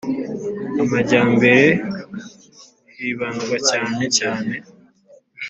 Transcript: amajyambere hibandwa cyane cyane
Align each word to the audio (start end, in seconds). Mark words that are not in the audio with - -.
amajyambere 0.81 1.65
hibandwa 2.95 3.55
cyane 3.69 4.03
cyane 4.17 4.55